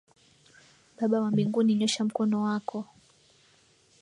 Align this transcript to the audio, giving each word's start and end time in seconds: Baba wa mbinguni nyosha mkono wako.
Baba 0.97 1.21
wa 1.21 1.31
mbinguni 1.31 1.75
nyosha 1.75 2.03
mkono 2.03 2.41
wako. 2.43 2.85